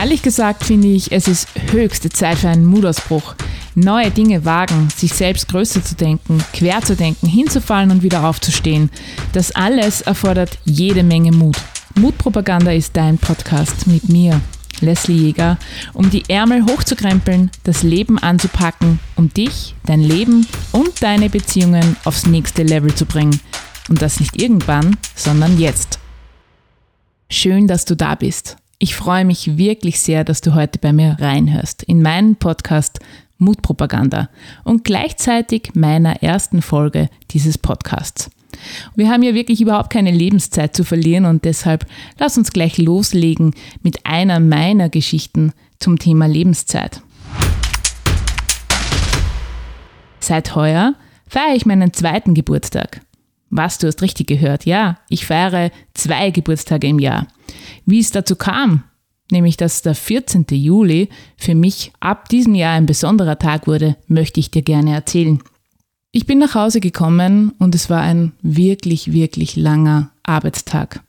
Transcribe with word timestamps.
Ehrlich 0.00 0.22
gesagt 0.22 0.64
finde 0.64 0.88
ich, 0.88 1.12
es 1.12 1.28
ist 1.28 1.46
höchste 1.72 2.08
Zeit 2.08 2.38
für 2.38 2.48
einen 2.48 2.64
Mutausbruch. 2.64 3.34
Neue 3.74 4.10
Dinge 4.10 4.46
wagen, 4.46 4.88
sich 4.96 5.12
selbst 5.12 5.48
größer 5.48 5.84
zu 5.84 5.94
denken, 5.94 6.42
quer 6.54 6.80
zu 6.80 6.96
denken, 6.96 7.26
hinzufallen 7.26 7.90
und 7.90 8.02
wieder 8.02 8.26
aufzustehen. 8.26 8.88
Das 9.34 9.54
alles 9.54 10.00
erfordert 10.00 10.58
jede 10.64 11.02
Menge 11.02 11.32
Mut. 11.32 11.58
Mutpropaganda 11.96 12.72
ist 12.72 12.96
dein 12.96 13.18
Podcast 13.18 13.86
mit 13.88 14.08
mir, 14.08 14.40
Leslie 14.80 15.16
Jäger, 15.16 15.58
um 15.92 16.08
die 16.08 16.24
Ärmel 16.30 16.64
hochzukrempeln, 16.64 17.50
das 17.64 17.82
Leben 17.82 18.18
anzupacken, 18.18 19.00
um 19.16 19.28
dich, 19.28 19.74
dein 19.84 20.00
Leben 20.00 20.46
und 20.72 21.02
deine 21.02 21.28
Beziehungen 21.28 21.94
aufs 22.06 22.24
nächste 22.24 22.62
Level 22.62 22.94
zu 22.94 23.04
bringen. 23.04 23.38
Und 23.90 24.00
das 24.00 24.18
nicht 24.18 24.40
irgendwann, 24.40 24.96
sondern 25.14 25.58
jetzt. 25.58 25.98
Schön, 27.28 27.68
dass 27.68 27.84
du 27.84 27.96
da 27.96 28.14
bist. 28.14 28.56
Ich 28.82 28.94
freue 28.94 29.26
mich 29.26 29.58
wirklich 29.58 30.00
sehr, 30.00 30.24
dass 30.24 30.40
du 30.40 30.54
heute 30.54 30.78
bei 30.78 30.94
mir 30.94 31.18
reinhörst 31.20 31.82
in 31.82 32.00
meinen 32.00 32.36
Podcast 32.36 32.98
Mutpropaganda 33.36 34.30
und 34.64 34.84
gleichzeitig 34.84 35.72
meiner 35.74 36.22
ersten 36.22 36.62
Folge 36.62 37.10
dieses 37.30 37.58
Podcasts. 37.58 38.30
Wir 38.96 39.10
haben 39.10 39.22
ja 39.22 39.34
wirklich 39.34 39.60
überhaupt 39.60 39.90
keine 39.90 40.12
Lebenszeit 40.12 40.74
zu 40.74 40.84
verlieren 40.84 41.26
und 41.26 41.44
deshalb 41.44 41.84
lass 42.18 42.38
uns 42.38 42.52
gleich 42.52 42.78
loslegen 42.78 43.54
mit 43.82 44.06
einer 44.06 44.40
meiner 44.40 44.88
Geschichten 44.88 45.52
zum 45.78 45.98
Thema 45.98 46.24
Lebenszeit. 46.24 47.02
Seit 50.20 50.54
heuer 50.56 50.94
feiere 51.26 51.54
ich 51.54 51.66
meinen 51.66 51.92
zweiten 51.92 52.32
Geburtstag. 52.32 53.02
Was, 53.50 53.78
du 53.78 53.88
hast 53.88 54.02
richtig 54.02 54.28
gehört. 54.28 54.64
Ja, 54.64 54.98
ich 55.08 55.26
feiere 55.26 55.70
zwei 55.94 56.30
Geburtstage 56.30 56.86
im 56.86 56.98
Jahr. 56.98 57.26
Wie 57.84 57.98
es 57.98 58.12
dazu 58.12 58.36
kam, 58.36 58.84
nämlich 59.30 59.56
dass 59.56 59.82
der 59.82 59.94
14. 59.94 60.46
Juli 60.50 61.08
für 61.36 61.54
mich 61.54 61.92
ab 62.00 62.28
diesem 62.28 62.54
Jahr 62.54 62.74
ein 62.74 62.86
besonderer 62.86 63.38
Tag 63.38 63.66
wurde, 63.66 63.96
möchte 64.06 64.40
ich 64.40 64.50
dir 64.50 64.62
gerne 64.62 64.94
erzählen. 64.94 65.42
Ich 66.12 66.26
bin 66.26 66.38
nach 66.38 66.54
Hause 66.54 66.80
gekommen 66.80 67.52
und 67.58 67.74
es 67.74 67.90
war 67.90 68.00
ein 68.00 68.32
wirklich, 68.42 69.12
wirklich 69.12 69.56
langer 69.56 70.10
Arbeitstag. 70.22 71.02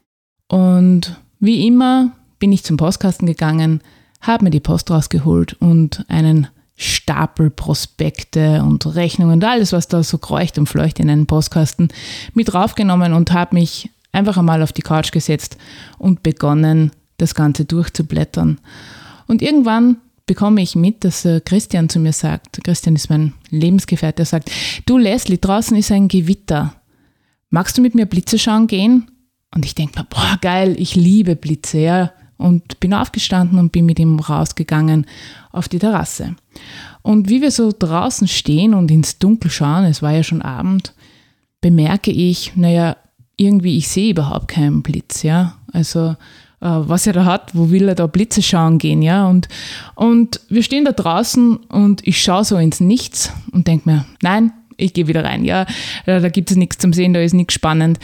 Und 0.48 1.16
wie 1.40 1.66
immer 1.66 2.12
bin 2.40 2.52
ich 2.52 2.64
zum 2.64 2.78
Postkasten 2.78 3.26
gegangen, 3.26 3.82
habe 4.20 4.44
mir 4.44 4.52
die 4.52 4.60
Post 4.60 4.92
rausgeholt 4.92 5.54
und 5.54 6.06
einen 6.08 6.48
Stapel 6.82 7.52
Prospekte 7.52 8.64
und 8.64 8.86
Rechnungen 8.96 9.36
und 9.36 9.44
alles, 9.44 9.72
was 9.72 9.88
da 9.88 10.02
so 10.02 10.18
kreucht 10.18 10.58
und 10.58 10.68
fleucht 10.68 11.00
in 11.00 11.10
einen 11.10 11.28
Postkasten, 11.28 11.90
mit 12.34 12.52
draufgenommen 12.52 13.14
und 13.14 13.32
habe 13.32 13.56
mich 13.56 13.90
einfach 14.12 14.38
einmal 14.38 14.64
auf 14.64 14.74
die 14.74 14.82
Couch 14.82 15.12
gesetzt 15.12 15.58
und 16.00 16.24
begonnen, 16.24 16.92
das 17.18 17.36
Ganze 17.36 17.66
durchzublättern. 17.66 18.60
Und 19.28 19.44
irgendwann 19.44 19.98
bekomme 20.26 20.62
ich 20.62 20.76
mit, 20.76 21.04
dass 21.04 21.24
äh, 21.24 21.40
Christian 21.42 21.88
zu 21.88 22.00
mir 22.00 22.14
sagt, 22.14 22.64
Christian 22.64 22.96
ist 22.96 23.10
mein 23.10 23.34
Lebensgefährte, 23.52 24.24
er 24.24 24.26
sagt, 24.26 24.50
du 24.88 24.98
Leslie, 24.98 25.38
draußen 25.38 25.78
ist 25.78 25.92
ein 25.92 26.08
Gewitter. 26.08 26.74
Magst 27.52 27.78
du 27.78 27.82
mit 27.82 27.94
mir 27.94 28.08
Blitze 28.08 28.40
schauen 28.40 28.66
gehen? 28.66 29.12
Und 29.54 29.66
ich 29.66 29.76
denke 29.76 30.00
mir, 30.00 30.08
boah, 30.10 30.40
geil, 30.42 30.76
ich 30.80 30.96
liebe 30.96 31.36
Blitze, 31.36 31.80
ja 31.80 32.12
und 32.42 32.80
bin 32.80 32.94
aufgestanden 32.94 33.60
und 33.60 33.72
bin 33.72 33.86
mit 33.86 34.00
ihm 34.00 34.20
rausgegangen 34.20 35.06
auf 35.52 35.70
die 35.70 35.80
Terrasse. 35.80 36.36
Und 37.02 37.30
wie 37.30 37.42
wir 37.42 37.52
so 37.52 37.72
draußen 37.78 38.28
stehen 38.28 38.74
und 38.74 38.92
ins 38.92 39.20
Dunkel 39.20 39.52
schauen, 39.52 39.86
es 39.86 40.02
war 40.02 40.12
ja 40.12 40.24
schon 40.24 40.42
Abend, 40.42 40.94
bemerke 41.62 42.12
ich, 42.12 42.56
naja, 42.56 42.98
irgendwie, 43.38 43.78
ich 43.78 43.88
sehe 43.88 44.12
überhaupt 44.12 44.50
keinen 44.50 44.84
Blitz, 44.84 45.24
ja. 45.24 45.56
Also, 45.72 46.16
äh, 46.60 46.68
was 46.68 47.08
er 47.08 47.14
da 47.14 47.26
hat, 47.26 47.56
wo 47.56 47.72
will 47.72 47.88
er 47.88 47.96
da 47.96 48.08
Blitze 48.08 48.42
schauen 48.42 48.78
gehen, 48.78 49.02
ja. 49.02 49.28
Und, 49.28 49.48
und 49.96 50.42
wir 50.50 50.64
stehen 50.64 50.86
da 50.86 50.92
draußen 50.92 51.58
und 51.58 52.06
ich 52.08 52.22
schaue 52.22 52.44
so 52.44 52.58
ins 52.58 52.80
Nichts 52.80 53.32
und 53.52 53.68
denke 53.68 53.90
mir, 53.90 54.06
nein, 54.22 54.54
ich 54.78 54.94
gehe 54.94 55.08
wieder 55.08 55.24
rein, 55.24 55.44
ja. 55.44 55.66
Da 56.06 56.30
gibt 56.30 56.52
es 56.52 56.58
nichts 56.58 56.78
zum 56.78 56.94
Sehen, 56.94 57.14
da 57.14 57.22
ist 57.22 57.34
nichts 57.34 57.54
spannend. 57.54 58.00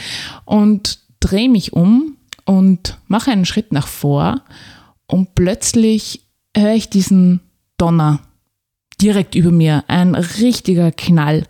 Und 0.45 0.99
drehe 1.19 1.49
mich 1.49 1.73
um 1.73 2.16
und 2.47 2.97
mache 3.07 3.29
einen 3.29 3.45
Schritt 3.45 3.73
nach 3.73 3.87
vor 3.87 4.41
und 5.05 5.35
plötzlich 5.35 6.21
höre 6.55 6.73
ich 6.73 6.89
diesen 6.89 7.41
Donner 7.77 8.21
direkt 9.01 9.35
über 9.35 9.51
mir, 9.51 9.83
ein 9.87 10.15
richtiger 10.15 10.91
Knall. 10.91 11.45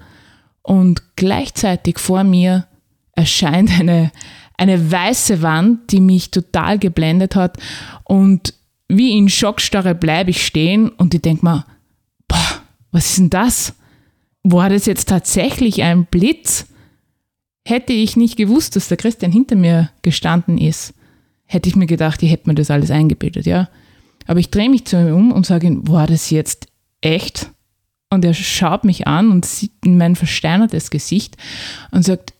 Und 0.63 1.15
gleichzeitig 1.15 1.99
vor 1.99 2.23
mir 2.23 2.67
erscheint 3.13 3.79
eine, 3.79 4.11
eine 4.57 4.91
weiße 4.91 5.41
Wand, 5.41 5.91
die 5.91 6.01
mich 6.01 6.31
total 6.31 6.79
geblendet 6.79 7.35
hat. 7.35 7.57
Und 8.03 8.55
wie 8.89 9.17
in 9.17 9.29
Schockstarre 9.29 9.95
bleibe 9.95 10.31
ich 10.31 10.45
stehen 10.45 10.89
und 10.89 11.13
ich 11.13 11.21
denke 11.21 11.45
mir, 11.45 11.65
boah, 12.27 12.61
was 12.91 13.11
ist 13.11 13.19
denn 13.19 13.29
das? 13.29 13.73
War 14.43 14.69
das 14.69 14.87
jetzt 14.87 15.09
tatsächlich 15.09 15.83
ein 15.83 16.05
Blitz? 16.05 16.65
Hätte 17.67 17.91
ich 17.91 18.15
nicht 18.15 18.37
gewusst, 18.37 18.77
dass 18.77 18.87
der 18.87 18.95
Christian 18.95 19.29
hinter 19.29 19.57
mir 19.57 19.89
gestanden 20.01 20.57
ist, 20.57 20.93
hätte 21.43 21.67
ich 21.67 21.75
mir 21.75 21.85
gedacht, 21.85 22.23
ich 22.23 22.31
hätte 22.31 22.47
mir 22.47 22.55
das 22.55 22.71
alles 22.71 22.91
eingebildet, 22.91 23.45
ja. 23.45 23.67
Aber 24.25 24.39
ich 24.39 24.51
drehe 24.51 24.69
mich 24.69 24.85
zu 24.85 24.95
ihm 24.95 25.13
um 25.13 25.31
und 25.33 25.45
sage 25.45 25.67
ihm, 25.67 25.85
war 25.85 26.07
das 26.07 26.29
jetzt 26.29 26.67
echt? 27.01 27.51
Und 28.09 28.23
er 28.23 28.33
schaut 28.33 28.85
mich 28.85 29.05
an 29.05 29.31
und 29.31 29.45
sieht 29.45 29.73
in 29.83 29.97
mein 29.97 30.15
versteinertes 30.15 30.91
Gesicht 30.91 31.35
und 31.91 32.05
sagt, 32.05 32.33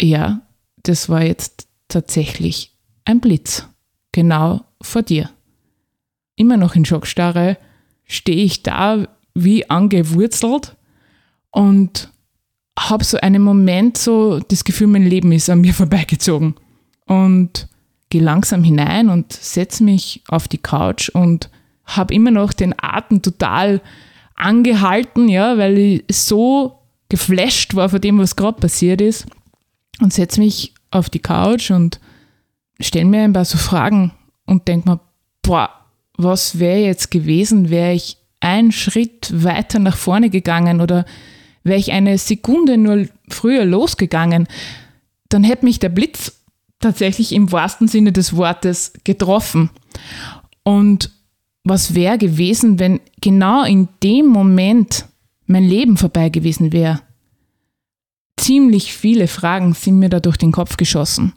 ja, 0.00 0.42
das 0.84 1.08
war 1.08 1.24
jetzt 1.24 1.66
tatsächlich 1.88 2.76
ein 3.04 3.18
Blitz. 3.18 3.66
Genau 4.12 4.60
vor 4.80 5.02
dir. 5.02 5.30
Immer 6.36 6.56
noch 6.56 6.76
in 6.76 6.84
Schockstarre 6.84 7.56
stehe 8.04 8.44
ich 8.44 8.62
da 8.62 9.08
wie 9.34 9.68
angewurzelt 9.68 10.76
und 11.50 12.08
habe 12.88 13.04
so 13.04 13.18
einen 13.18 13.42
Moment 13.42 13.98
so 13.98 14.38
das 14.40 14.64
Gefühl, 14.64 14.86
mein 14.86 15.06
Leben 15.06 15.32
ist 15.32 15.50
an 15.50 15.60
mir 15.60 15.74
vorbeigezogen. 15.74 16.54
Und 17.06 17.68
gehe 18.08 18.22
langsam 18.22 18.64
hinein 18.64 19.08
und 19.08 19.32
setze 19.32 19.84
mich 19.84 20.22
auf 20.28 20.48
die 20.48 20.58
Couch 20.58 21.08
und 21.10 21.50
habe 21.84 22.14
immer 22.14 22.30
noch 22.30 22.52
den 22.52 22.74
Atem 22.76 23.22
total 23.22 23.80
angehalten, 24.34 25.28
ja, 25.28 25.58
weil 25.58 25.78
ich 25.78 26.04
so 26.10 26.78
geflasht 27.08 27.74
war 27.74 27.88
von 27.88 28.00
dem, 28.00 28.18
was 28.18 28.36
gerade 28.36 28.60
passiert 28.60 29.00
ist. 29.00 29.26
Und 30.00 30.12
setze 30.12 30.40
mich 30.40 30.74
auf 30.90 31.10
die 31.10 31.18
Couch 31.18 31.70
und 31.70 32.00
stelle 32.80 33.04
mir 33.04 33.22
ein 33.22 33.32
paar 33.32 33.44
so 33.44 33.58
Fragen 33.58 34.12
und 34.46 34.66
denke 34.66 34.88
mir, 34.88 35.00
boah, 35.42 35.70
was 36.16 36.58
wäre 36.58 36.80
jetzt 36.80 37.10
gewesen, 37.10 37.70
wäre 37.70 37.92
ich 37.92 38.16
einen 38.40 38.72
Schritt 38.72 39.30
weiter 39.44 39.78
nach 39.78 39.96
vorne 39.96 40.30
gegangen 40.30 40.80
oder 40.80 41.04
wäre 41.62 41.78
ich 41.78 41.92
eine 41.92 42.18
Sekunde 42.18 42.78
nur 42.78 43.06
früher 43.28 43.64
losgegangen, 43.64 44.46
dann 45.28 45.44
hätte 45.44 45.64
mich 45.64 45.78
der 45.78 45.88
Blitz 45.88 46.40
tatsächlich 46.80 47.32
im 47.32 47.52
wahrsten 47.52 47.88
Sinne 47.88 48.12
des 48.12 48.36
Wortes 48.36 48.92
getroffen. 49.04 49.70
Und 50.64 51.10
was 51.62 51.94
wäre 51.94 52.18
gewesen, 52.18 52.78
wenn 52.78 53.00
genau 53.20 53.64
in 53.64 53.88
dem 54.02 54.26
Moment 54.26 55.06
mein 55.46 55.64
Leben 55.64 55.96
vorbei 55.96 56.30
gewesen 56.30 56.72
wäre? 56.72 57.00
Ziemlich 58.36 58.94
viele 58.94 59.28
Fragen 59.28 59.74
sind 59.74 59.98
mir 59.98 60.08
da 60.08 60.20
durch 60.20 60.38
den 60.38 60.52
Kopf 60.52 60.78
geschossen. 60.78 61.34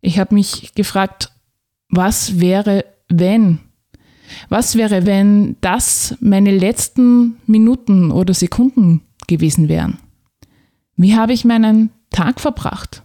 Ich 0.00 0.18
habe 0.18 0.34
mich 0.34 0.72
gefragt, 0.74 1.32
was 1.88 2.38
wäre, 2.38 2.84
wenn? 3.08 3.58
Was 4.48 4.76
wäre, 4.76 5.06
wenn 5.06 5.56
das 5.60 6.16
meine 6.20 6.56
letzten 6.56 7.36
Minuten 7.46 8.12
oder 8.12 8.32
Sekunden 8.32 9.02
gewesen 9.30 9.68
wären? 9.68 9.98
Wie 10.96 11.16
habe 11.16 11.32
ich 11.32 11.46
meinen 11.46 11.90
Tag 12.10 12.40
verbracht? 12.40 13.02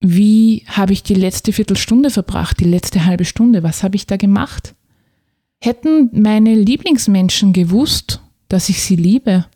Wie 0.00 0.64
habe 0.66 0.92
ich 0.92 1.02
die 1.02 1.14
letzte 1.14 1.52
Viertelstunde 1.52 2.10
verbracht, 2.10 2.58
die 2.58 2.64
letzte 2.64 3.04
halbe 3.04 3.24
Stunde? 3.24 3.62
Was 3.62 3.82
habe 3.82 3.96
ich 3.96 4.06
da 4.06 4.16
gemacht? 4.16 4.74
Hätten 5.62 6.10
meine 6.12 6.54
Lieblingsmenschen 6.54 7.52
gewusst, 7.52 8.20
dass 8.48 8.70
ich 8.70 8.82
sie 8.82 8.96
liebe? 8.96 9.46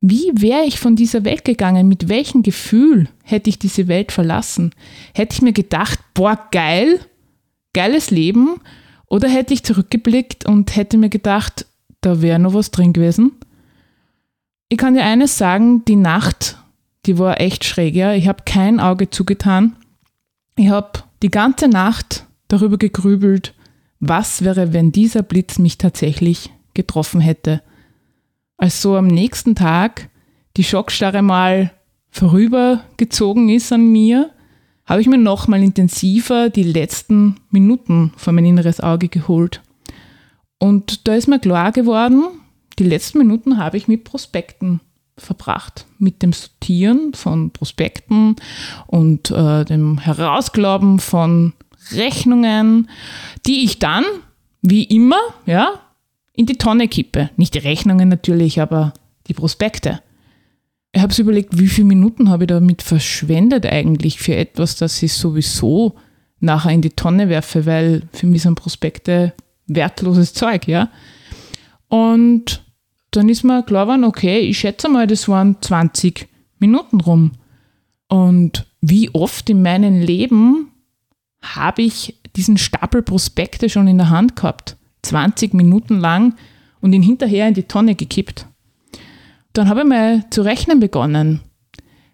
Wie 0.00 0.32
wäre 0.34 0.64
ich 0.64 0.78
von 0.78 0.96
dieser 0.96 1.24
Welt 1.24 1.44
gegangen? 1.44 1.88
Mit 1.88 2.08
welchem 2.08 2.42
Gefühl 2.42 3.08
hätte 3.22 3.48
ich 3.48 3.58
diese 3.58 3.88
Welt 3.88 4.12
verlassen? 4.12 4.74
Hätte 5.14 5.36
ich 5.36 5.42
mir 5.42 5.52
gedacht, 5.52 6.00
boah, 6.12 6.38
geil, 6.50 7.00
geiles 7.72 8.10
Leben? 8.10 8.56
Oder 9.06 9.28
hätte 9.28 9.54
ich 9.54 9.62
zurückgeblickt 9.62 10.44
und 10.44 10.76
hätte 10.76 10.98
mir 10.98 11.08
gedacht, 11.08 11.66
da 12.00 12.20
wäre 12.20 12.38
noch 12.38 12.52
was 12.52 12.70
drin 12.70 12.92
gewesen? 12.92 13.32
Ich 14.68 14.78
kann 14.78 14.94
dir 14.94 15.04
eines 15.04 15.38
sagen, 15.38 15.84
die 15.84 15.96
Nacht, 15.96 16.58
die 17.06 17.18
war 17.18 17.40
echt 17.40 17.64
schräg. 17.64 17.94
Ja? 17.94 18.14
Ich 18.14 18.28
habe 18.28 18.44
kein 18.44 18.80
Auge 18.80 19.10
zugetan. 19.10 19.76
Ich 20.56 20.68
habe 20.68 21.00
die 21.22 21.30
ganze 21.30 21.68
Nacht 21.68 22.26
darüber 22.48 22.78
gegrübelt, 22.78 23.54
was 24.00 24.42
wäre, 24.42 24.72
wenn 24.72 24.92
dieser 24.92 25.22
Blitz 25.22 25.58
mich 25.58 25.78
tatsächlich 25.78 26.50
getroffen 26.74 27.20
hätte. 27.20 27.62
Als 28.56 28.82
so 28.82 28.96
am 28.96 29.06
nächsten 29.06 29.54
Tag 29.54 30.08
die 30.56 30.64
Schockstarre 30.64 31.22
mal 31.22 31.72
vorübergezogen 32.10 33.48
ist 33.48 33.72
an 33.72 33.90
mir, 33.90 34.30
habe 34.86 35.00
ich 35.00 35.06
mir 35.06 35.18
nochmal 35.18 35.62
intensiver 35.62 36.50
die 36.50 36.62
letzten 36.62 37.36
Minuten 37.50 38.12
vor 38.16 38.32
mein 38.32 38.44
inneres 38.44 38.80
Auge 38.80 39.08
geholt. 39.08 39.62
Und 40.58 41.08
da 41.08 41.14
ist 41.14 41.26
mir 41.26 41.40
klar 41.40 41.72
geworden, 41.72 42.24
die 42.78 42.84
letzten 42.84 43.18
Minuten 43.18 43.58
habe 43.58 43.76
ich 43.76 43.88
mit 43.88 44.04
Prospekten 44.04 44.80
verbracht, 45.16 45.86
mit 45.98 46.22
dem 46.22 46.32
Sortieren 46.32 47.14
von 47.14 47.50
Prospekten 47.50 48.36
und 48.86 49.30
äh, 49.30 49.64
dem 49.64 49.98
Herausglauben 49.98 50.98
von 50.98 51.52
Rechnungen, 51.92 52.88
die 53.46 53.64
ich 53.64 53.78
dann, 53.78 54.04
wie 54.62 54.84
immer, 54.84 55.20
ja, 55.46 55.80
in 56.32 56.46
die 56.46 56.56
Tonne 56.56 56.88
kippe. 56.88 57.30
Nicht 57.36 57.54
die 57.54 57.58
Rechnungen 57.58 58.08
natürlich, 58.08 58.60
aber 58.60 58.92
die 59.28 59.34
Prospekte. 59.34 60.00
Ich 60.92 61.02
habe 61.02 61.14
überlegt, 61.20 61.58
wie 61.58 61.68
viele 61.68 61.88
Minuten 61.88 62.30
habe 62.30 62.44
ich 62.44 62.48
damit 62.48 62.82
verschwendet 62.82 63.66
eigentlich 63.66 64.18
für 64.18 64.36
etwas, 64.36 64.76
das 64.76 65.02
ich 65.02 65.12
sowieso 65.12 65.94
nachher 66.40 66.72
in 66.72 66.82
die 66.82 66.90
Tonne 66.90 67.28
werfe, 67.28 67.66
weil 67.66 68.02
für 68.12 68.26
mich 68.26 68.42
sind 68.42 68.54
Prospekte 68.54 69.32
wertloses 69.66 70.34
Zeug, 70.34 70.68
ja. 70.68 70.90
Und 71.94 72.64
dann 73.12 73.28
ist 73.28 73.44
mir 73.44 73.62
klar 73.62 73.84
geworden, 73.84 74.02
okay, 74.02 74.40
ich 74.40 74.58
schätze 74.58 74.88
mal, 74.88 75.06
das 75.06 75.28
waren 75.28 75.58
20 75.60 76.26
Minuten 76.58 77.00
rum. 77.00 77.34
Und 78.08 78.66
wie 78.80 79.14
oft 79.14 79.48
in 79.48 79.62
meinem 79.62 80.00
Leben 80.00 80.72
habe 81.40 81.82
ich 81.82 82.18
diesen 82.34 82.58
Stapel 82.58 83.02
Prospekte 83.02 83.68
schon 83.68 83.86
in 83.86 83.98
der 83.98 84.10
Hand 84.10 84.34
gehabt, 84.34 84.76
20 85.02 85.54
Minuten 85.54 86.00
lang 86.00 86.34
und 86.80 86.92
ihn 86.94 87.02
hinterher 87.02 87.46
in 87.46 87.54
die 87.54 87.62
Tonne 87.62 87.94
gekippt. 87.94 88.48
Dann 89.52 89.68
habe 89.68 89.82
ich 89.82 89.86
mal 89.86 90.28
zu 90.30 90.42
rechnen 90.42 90.80
begonnen. 90.80 91.42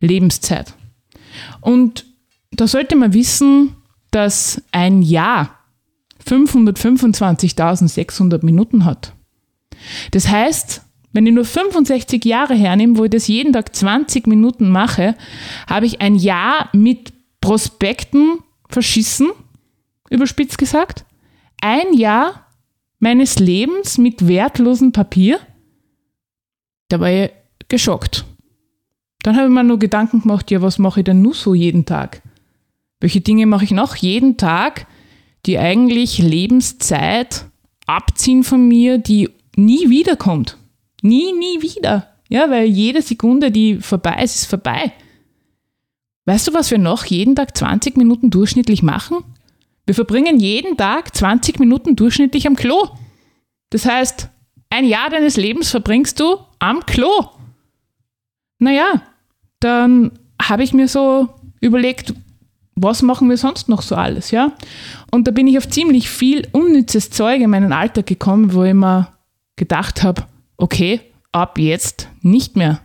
Lebenszeit. 0.00 0.74
Und 1.60 2.06
da 2.52 2.68
sollte 2.68 2.94
man 2.94 3.12
wissen, 3.14 3.74
dass 4.10 4.62
ein 4.70 5.02
Jahr 5.02 5.58
525.600 6.24 8.44
Minuten 8.44 8.84
hat. 8.84 9.12
Das 10.12 10.28
heißt, 10.28 10.83
wenn 11.14 11.26
ich 11.26 11.32
nur 11.32 11.44
65 11.44 12.24
Jahre 12.24 12.54
hernehme, 12.54 12.98
wo 12.98 13.04
ich 13.04 13.10
das 13.10 13.28
jeden 13.28 13.52
Tag 13.52 13.74
20 13.74 14.26
Minuten 14.26 14.68
mache, 14.68 15.14
habe 15.68 15.86
ich 15.86 16.00
ein 16.00 16.16
Jahr 16.16 16.68
mit 16.72 17.12
Prospekten 17.40 18.40
verschissen, 18.68 19.30
überspitzt 20.10 20.58
gesagt. 20.58 21.04
Ein 21.62 21.94
Jahr 21.94 22.48
meines 22.98 23.38
Lebens 23.38 23.96
mit 23.96 24.26
wertlosem 24.26 24.90
Papier. 24.90 25.38
Da 26.88 26.98
war 26.98 27.10
ich 27.10 27.30
geschockt. 27.68 28.24
Dann 29.22 29.36
habe 29.36 29.46
ich 29.46 29.52
mir 29.52 29.62
nur 29.62 29.78
Gedanken 29.78 30.22
gemacht, 30.22 30.50
ja, 30.50 30.62
was 30.62 30.80
mache 30.80 31.00
ich 31.00 31.04
denn 31.04 31.22
nur 31.22 31.34
so 31.34 31.54
jeden 31.54 31.86
Tag? 31.86 32.22
Welche 32.98 33.20
Dinge 33.20 33.46
mache 33.46 33.64
ich 33.64 33.70
noch 33.70 33.94
jeden 33.94 34.36
Tag, 34.36 34.86
die 35.46 35.60
eigentlich 35.60 36.18
Lebenszeit 36.18 37.44
abziehen 37.86 38.42
von 38.42 38.66
mir, 38.66 38.98
die 38.98 39.30
nie 39.54 39.88
wiederkommt? 39.90 40.58
Nie, 41.04 41.34
nie 41.34 41.60
wieder. 41.60 42.08
Ja, 42.30 42.48
weil 42.48 42.64
jede 42.64 43.02
Sekunde, 43.02 43.50
die 43.50 43.76
vorbei 43.76 44.22
ist, 44.24 44.36
ist 44.36 44.46
vorbei. 44.46 44.90
Weißt 46.24 46.48
du, 46.48 46.54
was 46.54 46.70
wir 46.70 46.78
noch 46.78 47.04
jeden 47.04 47.36
Tag 47.36 47.54
20 47.54 47.98
Minuten 47.98 48.30
durchschnittlich 48.30 48.82
machen? 48.82 49.18
Wir 49.84 49.94
verbringen 49.94 50.40
jeden 50.40 50.78
Tag 50.78 51.14
20 51.14 51.60
Minuten 51.60 51.94
durchschnittlich 51.94 52.46
am 52.46 52.56
Klo. 52.56 52.88
Das 53.68 53.84
heißt, 53.84 54.30
ein 54.70 54.86
Jahr 54.86 55.10
deines 55.10 55.36
Lebens 55.36 55.70
verbringst 55.70 56.18
du 56.20 56.38
am 56.58 56.86
Klo. 56.86 57.28
Naja, 58.58 59.02
dann 59.60 60.12
habe 60.40 60.62
ich 60.62 60.72
mir 60.72 60.88
so 60.88 61.28
überlegt, 61.60 62.14
was 62.76 63.02
machen 63.02 63.28
wir 63.28 63.36
sonst 63.36 63.68
noch 63.68 63.82
so 63.82 63.94
alles, 63.94 64.30
ja? 64.30 64.52
Und 65.10 65.28
da 65.28 65.32
bin 65.32 65.46
ich 65.46 65.58
auf 65.58 65.68
ziemlich 65.68 66.08
viel 66.08 66.48
unnützes 66.52 67.10
Zeug 67.10 67.42
in 67.42 67.50
meinen 67.50 67.74
Alltag 67.74 68.06
gekommen, 68.06 68.54
wo 68.54 68.64
ich 68.64 68.72
mir 68.72 69.08
gedacht 69.56 70.02
habe, 70.02 70.24
okay, 70.56 71.00
ab 71.32 71.58
jetzt 71.58 72.08
nicht 72.22 72.56
mehr. 72.56 72.80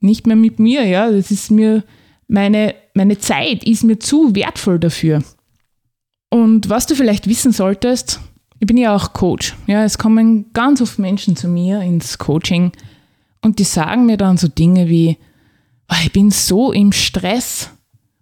Nicht 0.00 0.26
mehr 0.26 0.36
mit 0.36 0.58
mir, 0.58 0.86
ja? 0.86 1.10
Das 1.10 1.30
ist 1.30 1.50
mir, 1.50 1.84
meine, 2.28 2.74
meine 2.94 3.18
Zeit 3.18 3.64
ist 3.64 3.84
mir 3.84 3.98
zu 3.98 4.34
wertvoll 4.34 4.78
dafür. 4.78 5.22
Und 6.30 6.68
was 6.68 6.86
du 6.86 6.94
vielleicht 6.94 7.26
wissen 7.26 7.52
solltest, 7.52 8.20
ich 8.60 8.66
bin 8.66 8.76
ja 8.76 8.94
auch 8.94 9.12
Coach. 9.12 9.56
Ja, 9.66 9.84
es 9.84 9.98
kommen 9.98 10.52
ganz 10.52 10.80
oft 10.80 10.98
Menschen 10.98 11.34
zu 11.34 11.48
mir 11.48 11.80
ins 11.80 12.18
Coaching 12.18 12.72
und 13.42 13.58
die 13.58 13.64
sagen 13.64 14.06
mir 14.06 14.16
dann 14.16 14.36
so 14.36 14.48
Dinge 14.48 14.88
wie, 14.88 15.16
oh, 15.90 15.96
ich 16.02 16.12
bin 16.12 16.30
so 16.30 16.72
im 16.72 16.92
Stress. 16.92 17.70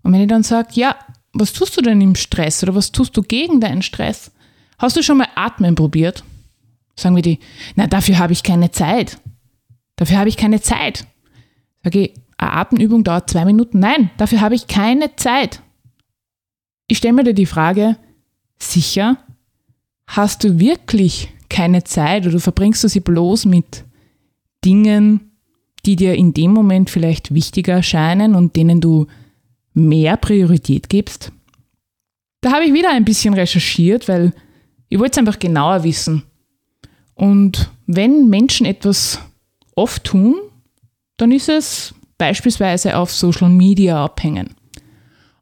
Und 0.02 0.12
wenn 0.12 0.22
ich 0.22 0.28
dann 0.28 0.42
sage, 0.42 0.68
ja, 0.72 0.96
was 1.32 1.52
tust 1.52 1.76
du 1.76 1.82
denn 1.82 2.00
im 2.00 2.14
Stress 2.14 2.62
oder 2.62 2.74
was 2.74 2.92
tust 2.92 3.16
du 3.16 3.22
gegen 3.22 3.60
deinen 3.60 3.82
Stress? 3.82 4.30
Hast 4.78 4.96
du 4.96 5.02
schon 5.02 5.18
mal 5.18 5.28
Atmen 5.34 5.74
probiert? 5.74 6.24
Sagen 6.98 7.14
wir 7.14 7.22
die, 7.22 7.38
na, 7.76 7.86
dafür 7.86 8.18
habe 8.18 8.32
ich 8.32 8.42
keine 8.42 8.72
Zeit. 8.72 9.18
Dafür 9.94 10.18
habe 10.18 10.28
ich 10.28 10.36
keine 10.36 10.60
Zeit. 10.60 11.06
Sage 11.84 12.00
ich, 12.00 12.14
eine 12.36 12.52
Atemübung 12.52 13.04
dauert 13.04 13.30
zwei 13.30 13.44
Minuten. 13.44 13.78
Nein, 13.78 14.10
dafür 14.16 14.40
habe 14.40 14.56
ich 14.56 14.66
keine 14.66 15.14
Zeit. 15.14 15.62
Ich 16.88 16.98
stelle 16.98 17.14
mir 17.14 17.24
dir 17.24 17.34
die 17.34 17.46
Frage, 17.46 17.96
sicher, 18.58 19.16
hast 20.08 20.42
du 20.42 20.58
wirklich 20.58 21.28
keine 21.48 21.84
Zeit 21.84 22.26
oder 22.26 22.40
verbringst 22.40 22.82
du 22.82 22.88
sie 22.88 23.00
bloß 23.00 23.44
mit 23.44 23.84
Dingen, 24.64 25.30
die 25.86 25.94
dir 25.94 26.14
in 26.14 26.34
dem 26.34 26.52
Moment 26.52 26.90
vielleicht 26.90 27.32
wichtiger 27.32 27.74
erscheinen 27.74 28.34
und 28.34 28.56
denen 28.56 28.80
du 28.80 29.06
mehr 29.72 30.16
Priorität 30.16 30.88
gibst? 30.88 31.30
Da 32.40 32.52
habe 32.52 32.64
ich 32.64 32.72
wieder 32.72 32.90
ein 32.90 33.04
bisschen 33.04 33.34
recherchiert, 33.34 34.08
weil 34.08 34.32
ich 34.88 34.98
wollte 34.98 35.12
es 35.12 35.18
einfach 35.18 35.38
genauer 35.38 35.84
wissen. 35.84 36.24
Und 37.18 37.70
wenn 37.88 38.28
Menschen 38.28 38.64
etwas 38.64 39.18
oft 39.74 40.04
tun, 40.04 40.36
dann 41.16 41.32
ist 41.32 41.48
es 41.48 41.92
beispielsweise 42.16 42.96
auf 42.96 43.12
Social 43.12 43.48
Media 43.48 44.04
abhängen. 44.04 44.54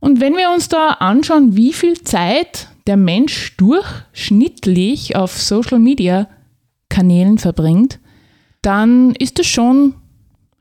Und 0.00 0.21
wenn 0.21 0.37
wir 0.37 0.50
uns 0.50 0.71
da 0.71 0.88
anschauen, 0.88 1.54
wie 1.54 1.75
viel 1.75 2.02
Zeit 2.02 2.68
der 2.87 2.97
Mensch 2.97 3.59
durchschnittlich 3.59 5.16
auf 5.16 5.38
Social 5.38 5.78
Media 5.78 6.28
Kanälen 6.88 7.37
verbringt, 7.37 7.99
dann 8.62 9.14
ist 9.14 9.38
es 9.38 9.47
schon 9.47 9.97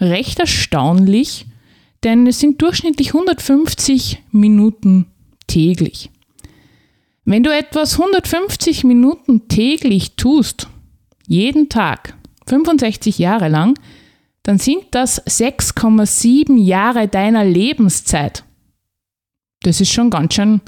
recht 0.02 0.40
erstaunlich, 0.40 1.46
denn 2.04 2.28
es 2.28 2.42
sind 2.42 2.62
durchschnittlich 2.62 3.14
150 3.14 4.22
Minuten 4.32 5.06
täglich. 5.48 6.10
Wenn 7.24 7.44
du 7.44 7.56
etwas 7.56 8.00
150 8.00 8.84
Minuten 8.84 9.48
täglich 9.48 10.18
tust, 10.18 10.68
jeden 11.28 11.70
Tag, 11.70 12.16
65 12.48 13.18
Jahre 13.18 13.50
lang, 13.50 13.78
dann 14.44 14.60
sind 14.60 14.84
das 14.92 15.26
6,7 15.26 16.58
Jahre 16.58 17.08
deiner 17.08 17.44
Lebenszeit. 17.44 18.44
Das 19.62 19.82
ist 19.82 19.92
schon 19.92 20.12
ganz 20.12 20.36
schön 20.36 20.62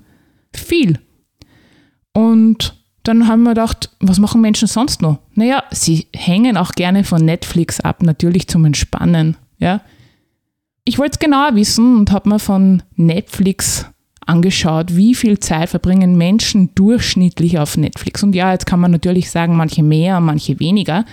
viel. 0.53 0.99
Und 2.13 2.75
dann 3.03 3.27
haben 3.27 3.43
wir 3.43 3.51
gedacht, 3.51 3.91
was 3.99 4.19
machen 4.19 4.41
Menschen 4.41 4.67
sonst 4.67 5.01
noch? 5.01 5.19
Naja, 5.35 5.63
sie 5.71 6.07
hängen 6.13 6.57
auch 6.57 6.71
gerne 6.71 7.03
von 7.03 7.23
Netflix 7.23 7.79
ab, 7.79 8.01
natürlich 8.01 8.47
zum 8.47 8.65
Entspannen. 8.65 9.37
Ja. 9.59 9.81
Ich 10.83 10.97
wollte 10.97 11.11
es 11.13 11.19
genauer 11.19 11.55
wissen 11.55 11.97
und 11.97 12.11
habe 12.11 12.29
mir 12.29 12.39
von 12.39 12.81
Netflix 12.95 13.85
angeschaut, 14.27 14.95
wie 14.95 15.15
viel 15.15 15.39
Zeit 15.39 15.69
verbringen 15.69 16.17
Menschen 16.17 16.73
durchschnittlich 16.75 17.59
auf 17.59 17.77
Netflix. 17.77 18.23
Und 18.23 18.35
ja, 18.35 18.51
jetzt 18.51 18.65
kann 18.65 18.79
man 18.79 18.91
natürlich 18.91 19.31
sagen, 19.31 19.55
manche 19.55 19.83
mehr, 19.83 20.19
manche 20.19 20.59
weniger. 20.59 21.05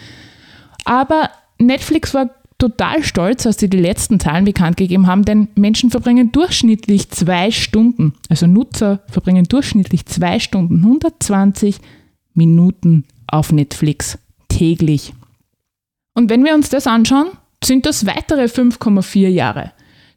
Aber 0.85 1.31
Netflix 1.59 2.15
war 2.15 2.31
total 2.59 3.03
stolz, 3.03 3.47
als 3.47 3.59
sie 3.59 3.69
die 3.69 3.79
letzten 3.79 4.21
Zahlen 4.21 4.45
bekannt 4.45 4.77
gegeben 4.77 5.07
haben, 5.07 5.25
denn 5.25 5.49
Menschen 5.55 5.91
verbringen 5.91 6.33
durchschnittlich 6.33 7.11
zwei 7.11 7.51
Stunden, 7.51 8.15
also 8.29 8.47
Nutzer 8.47 9.01
verbringen 9.09 9.45
durchschnittlich 9.45 10.07
zwei 10.07 10.39
Stunden, 10.39 10.79
120 10.79 11.79
Minuten 12.35 13.05
auf 13.27 13.53
Netflix 13.53 14.19
täglich. 14.49 15.13
Und 16.15 16.31
wenn 16.31 16.45
wir 16.45 16.55
uns 16.55 16.69
das 16.69 16.87
anschauen, 16.87 17.29
sind 17.63 17.87
das 17.87 18.07
weitere 18.07 18.45
5,4 18.45 19.29
Jahre. 19.29 19.73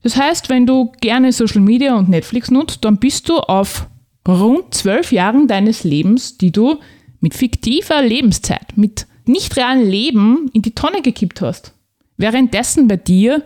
Das 0.07 0.15
heißt, 0.15 0.47
wenn 0.47 0.65
du 0.65 0.93
gerne 1.01 1.33
Social 1.33 1.59
Media 1.59 1.97
und 1.97 2.07
Netflix 2.07 2.49
nutzt, 2.49 2.85
dann 2.85 2.95
bist 2.95 3.27
du 3.27 3.39
auf 3.39 3.89
rund 4.25 4.73
zwölf 4.73 5.11
Jahren 5.11 5.49
deines 5.49 5.83
Lebens, 5.83 6.37
die 6.37 6.53
du 6.53 6.77
mit 7.19 7.33
fiktiver 7.33 8.01
Lebenszeit, 8.01 8.77
mit 8.77 9.05
nicht 9.25 9.57
realen 9.57 9.85
Leben 9.85 10.49
in 10.53 10.61
die 10.61 10.73
Tonne 10.73 11.01
gekippt 11.01 11.41
hast. 11.41 11.73
Währenddessen 12.15 12.87
bei 12.87 12.95
dir 12.95 13.43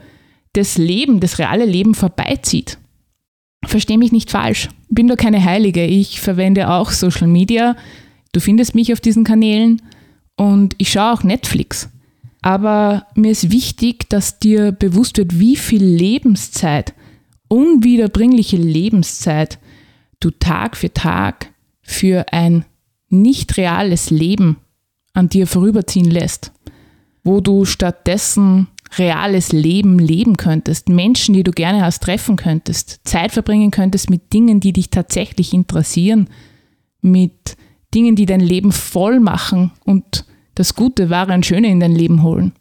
das 0.53 0.77
Leben, 0.77 1.20
das 1.20 1.39
reale 1.39 1.65
Leben 1.65 1.96
vorbeizieht. 1.96 2.77
Versteh 3.65 3.98
mich 3.98 4.12
nicht 4.12 4.30
falsch. 4.30 4.70
Bin 4.88 5.08
doch 5.08 5.18
keine 5.18 5.44
Heilige. 5.44 5.84
Ich 5.84 6.22
verwende 6.22 6.70
auch 6.70 6.91
Social 6.91 7.27
Media. 7.27 7.75
Du 8.34 8.39
findest 8.39 8.75
mich 8.75 8.94
auf 8.94 9.01
diesen 9.01 9.24
Kanälen 9.24 9.82
und 10.38 10.75
ich 10.77 10.91
schaue 10.91 11.13
auch 11.13 11.24
Netflix. 11.24 11.89
Aber 12.41 13.05
mir 13.15 13.31
ist 13.31 13.51
wichtig, 13.51 14.10
dass 14.10 14.39
dir 14.39 14.71
bewusst 14.71 15.17
wird, 15.17 15.39
wie 15.39 15.55
viel 15.55 15.83
Lebenszeit, 15.83 16.93
unwiederbringliche 17.48 18.57
Lebenszeit 18.57 19.60
du 20.19 20.31
Tag 20.31 20.75
für 20.75 20.93
Tag 20.93 21.53
für 21.81 22.25
ein 22.31 22.65
nicht 23.10 23.57
reales 23.57 24.10
Leben 24.10 24.57
an 25.13 25.29
dir 25.29 25.45
vorüberziehen 25.45 26.10
lässt, 26.10 26.51
wo 27.24 27.41
du 27.41 27.65
stattdessen 27.65 28.67
reales 28.98 29.51
Leben 29.51 30.00
leben 30.00 30.38
könntest, 30.38 30.89
Menschen, 30.89 31.33
die 31.33 31.43
du 31.43 31.51
gerne 31.51 31.83
hast, 31.83 32.03
treffen 32.03 32.36
könntest, 32.36 33.01
Zeit 33.03 33.31
verbringen 33.31 33.71
könntest 33.71 34.10
mit 34.10 34.33
Dingen, 34.33 34.60
die 34.60 34.74
dich 34.74 34.89
tatsächlich 34.89 35.53
interessieren, 35.53 36.29
mit 37.01 37.55
Dingen, 37.93 38.15
die 38.15 38.25
dein 38.25 38.39
Leben 38.39 38.71
voll 38.71 39.19
machen 39.19 39.71
und 39.86 40.25
das 40.55 40.75
Gute, 40.75 41.10
Wahre 41.10 41.34
und 41.34 41.46
Schöne 41.46 41.70
in 41.70 41.79
dein 41.79 41.96
Leben 41.96 42.24
holen. 42.24 42.53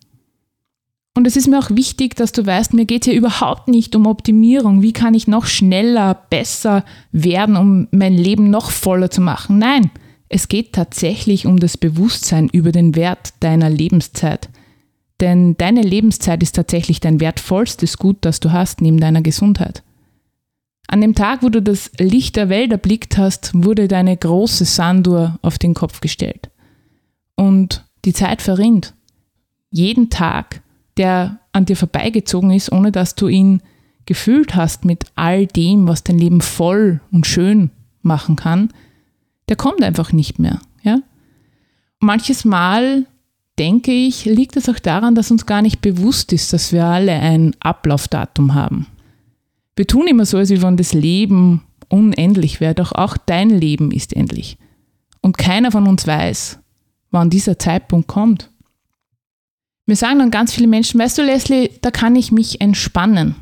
Und 1.14 1.26
es 1.26 1.36
ist 1.36 1.48
mir 1.48 1.58
auch 1.58 1.70
wichtig, 1.70 2.14
dass 2.14 2.32
du 2.32 2.46
weißt, 2.46 2.72
mir 2.72 2.86
geht 2.86 3.04
hier 3.04 3.14
überhaupt 3.14 3.68
nicht 3.68 3.96
um 3.96 4.06
Optimierung. 4.06 4.80
Wie 4.80 4.92
kann 4.92 5.14
ich 5.14 5.26
noch 5.26 5.46
schneller, 5.46 6.14
besser 6.30 6.84
werden, 7.10 7.56
um 7.56 7.88
mein 7.90 8.14
Leben 8.14 8.48
noch 8.50 8.70
voller 8.70 9.10
zu 9.10 9.20
machen? 9.20 9.58
Nein, 9.58 9.90
es 10.28 10.46
geht 10.46 10.72
tatsächlich 10.72 11.46
um 11.46 11.58
das 11.58 11.76
Bewusstsein 11.76 12.48
über 12.48 12.70
den 12.70 12.94
Wert 12.94 13.34
deiner 13.40 13.68
Lebenszeit. 13.68 14.48
Denn 15.20 15.56
deine 15.58 15.82
Lebenszeit 15.82 16.42
ist 16.42 16.54
tatsächlich 16.54 17.00
dein 17.00 17.20
wertvollstes 17.20 17.98
Gut, 17.98 18.18
das 18.22 18.40
du 18.40 18.52
hast, 18.52 18.80
neben 18.80 19.00
deiner 19.00 19.22
Gesundheit. 19.22 19.82
An 20.86 21.00
dem 21.00 21.14
Tag, 21.14 21.42
wo 21.42 21.48
du 21.48 21.60
das 21.60 21.90
Licht 21.98 22.36
der 22.36 22.48
Welt 22.48 22.72
erblickt 22.72 23.18
hast, 23.18 23.50
wurde 23.52 23.86
deine 23.86 24.16
große 24.16 24.64
Sanduhr 24.64 25.38
auf 25.42 25.58
den 25.58 25.74
Kopf 25.74 26.00
gestellt. 26.00 26.49
Und 27.40 27.86
die 28.04 28.12
Zeit 28.12 28.42
verrinnt. 28.42 28.92
Jeden 29.70 30.10
Tag, 30.10 30.60
der 30.98 31.40
an 31.52 31.64
dir 31.64 31.74
vorbeigezogen 31.74 32.50
ist, 32.50 32.70
ohne 32.70 32.92
dass 32.92 33.14
du 33.14 33.28
ihn 33.28 33.62
gefühlt 34.04 34.54
hast 34.54 34.84
mit 34.84 35.06
all 35.14 35.46
dem, 35.46 35.88
was 35.88 36.04
dein 36.04 36.18
Leben 36.18 36.42
voll 36.42 37.00
und 37.10 37.26
schön 37.26 37.70
machen 38.02 38.36
kann, 38.36 38.68
der 39.48 39.56
kommt 39.56 39.82
einfach 39.82 40.12
nicht 40.12 40.38
mehr. 40.38 40.60
Ja? 40.82 40.98
Manches 41.98 42.44
Mal 42.44 43.06
denke 43.58 43.90
ich, 43.90 44.26
liegt 44.26 44.58
es 44.58 44.68
auch 44.68 44.78
daran, 44.78 45.14
dass 45.14 45.30
uns 45.30 45.46
gar 45.46 45.62
nicht 45.62 45.80
bewusst 45.80 46.34
ist, 46.34 46.52
dass 46.52 46.74
wir 46.74 46.84
alle 46.84 47.12
ein 47.12 47.56
Ablaufdatum 47.60 48.52
haben. 48.52 48.86
Wir 49.76 49.86
tun 49.86 50.06
immer 50.08 50.26
so, 50.26 50.36
als 50.36 50.50
wenn 50.50 50.76
das 50.76 50.92
Leben 50.92 51.62
unendlich 51.88 52.60
wäre, 52.60 52.74
doch 52.74 52.92
auch 52.92 53.16
dein 53.16 53.48
Leben 53.48 53.92
ist 53.92 54.14
endlich. 54.14 54.58
Und 55.22 55.38
keiner 55.38 55.72
von 55.72 55.86
uns 55.86 56.06
weiß, 56.06 56.60
wann 57.10 57.30
dieser 57.30 57.58
Zeitpunkt 57.58 58.08
kommt. 58.08 58.50
Mir 59.86 59.96
sagen 59.96 60.20
dann 60.20 60.30
ganz 60.30 60.54
viele 60.54 60.68
Menschen, 60.68 61.00
weißt 61.00 61.18
du, 61.18 61.22
Leslie, 61.22 61.70
da 61.82 61.90
kann 61.90 62.14
ich 62.14 62.30
mich 62.30 62.60
entspannen. 62.60 63.34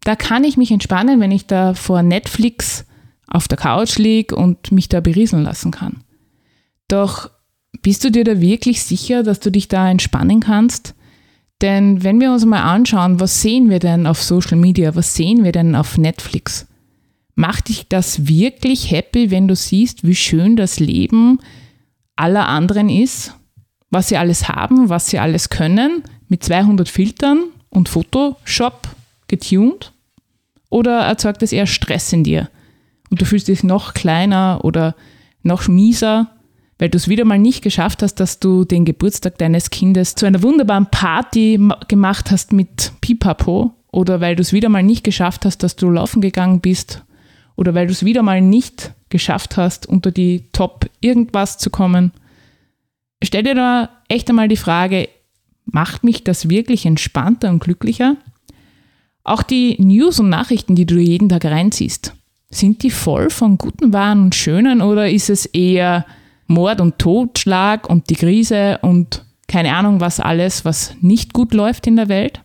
Da 0.00 0.14
kann 0.14 0.44
ich 0.44 0.56
mich 0.56 0.70
entspannen, 0.70 1.20
wenn 1.20 1.30
ich 1.30 1.46
da 1.46 1.74
vor 1.74 2.02
Netflix 2.02 2.84
auf 3.26 3.48
der 3.48 3.58
Couch 3.58 3.98
liege 3.98 4.36
und 4.36 4.72
mich 4.72 4.88
da 4.88 5.00
berieseln 5.00 5.42
lassen 5.42 5.70
kann. 5.70 6.04
Doch 6.88 7.30
bist 7.82 8.04
du 8.04 8.10
dir 8.10 8.24
da 8.24 8.40
wirklich 8.40 8.82
sicher, 8.82 9.22
dass 9.22 9.40
du 9.40 9.50
dich 9.50 9.68
da 9.68 9.90
entspannen 9.90 10.40
kannst? 10.40 10.94
Denn 11.62 12.04
wenn 12.04 12.20
wir 12.20 12.30
uns 12.30 12.44
mal 12.44 12.62
anschauen, 12.62 13.18
was 13.18 13.40
sehen 13.40 13.70
wir 13.70 13.78
denn 13.78 14.06
auf 14.06 14.22
Social 14.22 14.58
Media, 14.58 14.94
was 14.94 15.14
sehen 15.14 15.44
wir 15.44 15.52
denn 15.52 15.74
auf 15.74 15.96
Netflix? 15.96 16.66
Macht 17.34 17.68
dich 17.68 17.88
das 17.88 18.28
wirklich 18.28 18.90
happy, 18.90 19.30
wenn 19.30 19.48
du 19.48 19.56
siehst, 19.56 20.06
wie 20.06 20.14
schön 20.14 20.56
das 20.56 20.78
Leben 20.78 21.38
aller 22.16 22.48
anderen 22.48 22.88
ist? 22.88 23.34
Was 23.90 24.08
sie 24.08 24.16
alles 24.16 24.48
haben, 24.48 24.88
was 24.88 25.06
sie 25.06 25.18
alles 25.18 25.48
können, 25.48 26.02
mit 26.28 26.42
200 26.42 26.88
Filtern 26.88 27.44
und 27.70 27.88
Photoshop 27.88 28.88
getuned? 29.28 29.92
Oder 30.68 31.00
erzeugt 31.02 31.42
es 31.42 31.52
eher 31.52 31.66
Stress 31.66 32.12
in 32.12 32.24
dir? 32.24 32.50
Und 33.10 33.20
du 33.20 33.24
fühlst 33.24 33.48
dich 33.48 33.62
noch 33.62 33.94
kleiner 33.94 34.60
oder 34.64 34.96
noch 35.42 35.68
mieser 35.68 36.36
weil 36.78 36.90
du 36.90 36.96
es 36.96 37.08
wieder 37.08 37.24
mal 37.24 37.38
nicht 37.38 37.62
geschafft 37.62 38.02
hast, 38.02 38.16
dass 38.16 38.38
du 38.38 38.64
den 38.64 38.84
Geburtstag 38.84 39.38
deines 39.38 39.70
Kindes 39.70 40.14
zu 40.14 40.26
einer 40.26 40.42
wunderbaren 40.42 40.86
Party 40.90 41.58
gemacht 41.88 42.30
hast 42.30 42.52
mit 42.52 42.92
Pipapo 43.00 43.72
oder 43.90 44.20
weil 44.20 44.36
du 44.36 44.42
es 44.42 44.52
wieder 44.52 44.68
mal 44.68 44.82
nicht 44.82 45.04
geschafft 45.04 45.44
hast, 45.44 45.62
dass 45.62 45.76
du 45.76 45.88
laufen 45.88 46.20
gegangen 46.20 46.60
bist 46.60 47.02
oder 47.56 47.74
weil 47.74 47.86
du 47.86 47.92
es 47.92 48.04
wieder 48.04 48.22
mal 48.22 48.40
nicht 48.42 48.92
geschafft 49.08 49.56
hast, 49.56 49.86
unter 49.86 50.10
die 50.10 50.48
Top 50.52 50.88
irgendwas 51.00 51.58
zu 51.58 51.70
kommen. 51.70 52.12
Stell 53.22 53.42
dir 53.42 53.54
da 53.54 53.90
echt 54.08 54.28
einmal 54.28 54.48
die 54.48 54.56
Frage, 54.56 55.08
macht 55.64 56.04
mich 56.04 56.24
das 56.24 56.48
wirklich 56.48 56.86
entspannter 56.86 57.50
und 57.50 57.60
glücklicher? 57.60 58.16
Auch 59.24 59.42
die 59.42 59.80
News 59.82 60.20
und 60.20 60.28
Nachrichten, 60.28 60.76
die 60.76 60.86
du 60.86 60.98
jeden 60.98 61.28
Tag 61.28 61.44
reinziehst, 61.44 62.14
sind 62.48 62.82
die 62.82 62.90
voll 62.90 63.30
von 63.30 63.58
guten 63.58 63.92
Waren 63.92 64.20
und 64.20 64.34
Schönen 64.34 64.80
oder 64.80 65.10
ist 65.10 65.30
es 65.30 65.46
eher 65.46 66.06
Mord 66.46 66.80
und 66.80 66.98
Totschlag 66.98 67.90
und 67.90 68.08
die 68.08 68.14
Krise 68.14 68.78
und 68.82 69.24
keine 69.48 69.74
Ahnung 69.74 70.00
was 70.00 70.20
alles, 70.20 70.64
was 70.64 70.94
nicht 71.00 71.32
gut 71.32 71.54
läuft 71.54 71.86
in 71.86 71.96
der 71.96 72.08
Welt. 72.08 72.40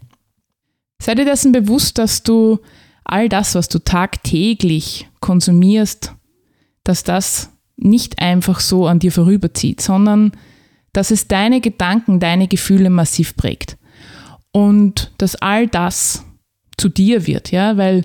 Sei 1.01 1.15
dir 1.15 1.25
dessen 1.25 1.51
bewusst, 1.51 1.97
dass 1.97 2.23
du 2.23 2.59
all 3.03 3.29
das, 3.29 3.55
was 3.55 3.69
du 3.69 3.79
tagtäglich 3.79 5.07
konsumierst, 5.19 6.13
dass 6.91 7.05
das 7.05 7.49
nicht 7.77 8.21
einfach 8.21 8.59
so 8.59 8.85
an 8.85 8.99
dir 8.99 9.13
vorüberzieht, 9.13 9.79
sondern 9.79 10.33
dass 10.91 11.09
es 11.09 11.29
deine 11.29 11.61
Gedanken, 11.61 12.19
deine 12.19 12.49
Gefühle 12.49 12.89
massiv 12.89 13.37
prägt. 13.37 13.77
Und 14.51 15.13
dass 15.17 15.37
all 15.37 15.67
das 15.67 16.25
zu 16.77 16.89
dir 16.89 17.27
wird, 17.27 17.49
ja, 17.51 17.77
weil 17.77 18.03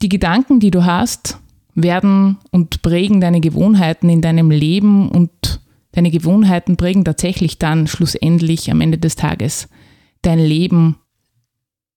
die 0.00 0.08
Gedanken, 0.08 0.58
die 0.58 0.70
du 0.70 0.86
hast, 0.86 1.38
werden 1.74 2.38
und 2.50 2.80
prägen 2.80 3.20
deine 3.20 3.40
Gewohnheiten 3.40 4.08
in 4.08 4.22
deinem 4.22 4.50
Leben 4.50 5.10
und 5.10 5.60
deine 5.92 6.10
Gewohnheiten 6.10 6.78
prägen 6.78 7.04
tatsächlich 7.04 7.58
dann 7.58 7.86
schlussendlich 7.86 8.70
am 8.70 8.80
Ende 8.80 8.96
des 8.96 9.16
Tages 9.16 9.68
dein 10.22 10.38
Leben. 10.38 10.96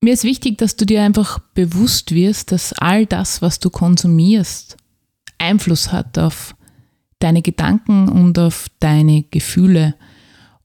Mir 0.02 0.12
ist 0.12 0.26
wichtig, 0.26 0.58
dass 0.58 0.76
du 0.76 0.86
dir 0.86 1.04
einfach 1.04 1.40
bewusst 1.54 2.14
wirst, 2.14 2.52
dass 2.52 2.74
all 2.74 3.06
das, 3.06 3.42
was 3.42 3.60
du 3.60 3.70
konsumierst, 3.70 4.76
Einfluss 5.38 5.92
hat 5.92 6.18
auf 6.18 6.56
deine 7.20 7.42
Gedanken 7.42 8.10
und 8.10 8.38
auf 8.40 8.68
deine 8.80 9.24
Gefühle. 9.24 9.96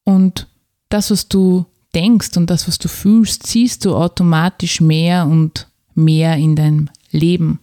Und 0.05 0.49
das, 0.89 1.11
was 1.11 1.29
du 1.29 1.67
denkst 1.95 2.37
und 2.37 2.51
das, 2.51 2.69
was 2.69 2.79
du 2.79 2.89
fühlst, 2.89 3.47
ziehst 3.47 3.85
du 3.85 3.95
automatisch 3.95 4.81
mehr 4.81 5.27
und 5.27 5.69
mehr 5.95 6.37
in 6.37 6.57
dein 6.57 6.91
Leben. 7.11 7.61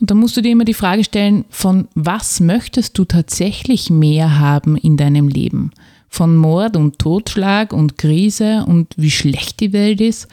Und 0.00 0.10
da 0.10 0.14
musst 0.14 0.36
du 0.36 0.40
dir 0.40 0.52
immer 0.52 0.64
die 0.64 0.74
Frage 0.74 1.04
stellen, 1.04 1.44
von 1.50 1.88
was 1.94 2.40
möchtest 2.40 2.96
du 2.98 3.04
tatsächlich 3.04 3.90
mehr 3.90 4.38
haben 4.38 4.76
in 4.76 4.96
deinem 4.96 5.28
Leben? 5.28 5.72
Von 6.08 6.36
Mord 6.36 6.76
und 6.76 6.98
Totschlag 6.98 7.72
und 7.72 7.98
Krise 7.98 8.64
und 8.66 8.94
wie 8.96 9.10
schlecht 9.10 9.60
die 9.60 9.72
Welt 9.72 10.00
ist? 10.00 10.28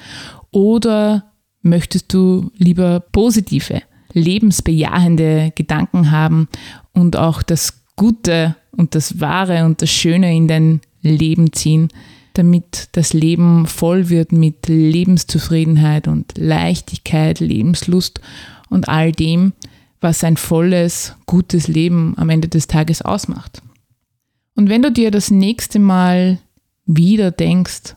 Oder 0.51 1.25
möchtest 1.61 2.13
du 2.13 2.51
lieber 2.57 2.99
positive, 2.99 3.81
lebensbejahende 4.13 5.51
Gedanken 5.55 6.11
haben 6.11 6.47
und 6.93 7.17
auch 7.17 7.43
das 7.43 7.83
Gute 7.95 8.55
und 8.71 8.95
das 8.95 9.19
Wahre 9.19 9.65
und 9.65 9.81
das 9.81 9.91
Schöne 9.91 10.35
in 10.35 10.47
dein 10.47 10.81
Leben 11.01 11.51
ziehen? 11.53 11.89
damit 12.33 12.89
das 12.93 13.13
Leben 13.13 13.67
voll 13.67 14.09
wird 14.09 14.31
mit 14.31 14.67
Lebenszufriedenheit 14.67 16.07
und 16.07 16.33
Leichtigkeit, 16.37 17.39
Lebenslust 17.39 18.21
und 18.69 18.89
all 18.89 19.11
dem, 19.11 19.53
was 20.01 20.23
ein 20.23 20.37
volles, 20.37 21.15
gutes 21.25 21.67
Leben 21.67 22.15
am 22.17 22.29
Ende 22.29 22.47
des 22.47 22.67
Tages 22.67 23.01
ausmacht. 23.01 23.61
Und 24.55 24.69
wenn 24.69 24.81
du 24.81 24.91
dir 24.91 25.11
das 25.11 25.31
nächste 25.31 25.79
Mal 25.79 26.39
wieder 26.85 27.31
denkst, 27.31 27.95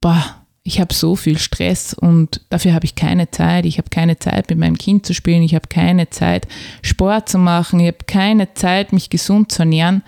boah, 0.00 0.41
ich 0.64 0.80
habe 0.80 0.94
so 0.94 1.16
viel 1.16 1.38
Stress 1.38 1.92
und 1.92 2.40
dafür 2.48 2.74
habe 2.74 2.84
ich 2.84 2.94
keine 2.94 3.30
Zeit, 3.30 3.66
ich 3.66 3.78
habe 3.78 3.90
keine 3.90 4.18
Zeit 4.18 4.48
mit 4.48 4.58
meinem 4.58 4.78
Kind 4.78 5.04
zu 5.04 5.12
spielen, 5.12 5.42
ich 5.42 5.54
habe 5.54 5.68
keine 5.68 6.10
Zeit 6.10 6.46
Sport 6.82 7.28
zu 7.28 7.38
machen, 7.38 7.80
ich 7.80 7.88
habe 7.88 8.04
keine 8.06 8.54
Zeit 8.54 8.92
mich 8.92 9.10
gesund 9.10 9.50
zu 9.50 9.62
ernähren, 9.62 10.02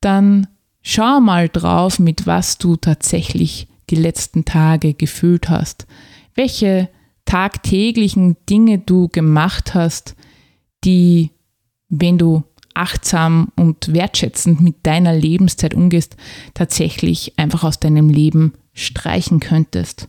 dann 0.00 0.48
schau 0.82 1.20
mal 1.20 1.48
drauf, 1.48 1.98
mit 1.98 2.26
was 2.26 2.58
du 2.58 2.76
tatsächlich 2.76 3.68
die 3.88 3.96
letzten 3.96 4.44
Tage 4.44 4.92
gefühlt 4.92 5.48
hast. 5.48 5.86
Welche 6.34 6.90
tagtäglichen 7.24 8.36
Dinge 8.48 8.78
du 8.78 9.08
gemacht 9.08 9.74
hast, 9.74 10.14
die, 10.84 11.30
wenn 11.88 12.18
du 12.18 12.44
achtsam 12.74 13.52
und 13.56 13.94
wertschätzend 13.94 14.60
mit 14.60 14.76
deiner 14.82 15.14
Lebenszeit 15.14 15.72
umgehst, 15.72 16.16
tatsächlich 16.52 17.38
einfach 17.38 17.64
aus 17.64 17.80
deinem 17.80 18.10
Leben 18.10 18.52
streichen 18.76 19.40
könntest. 19.40 20.08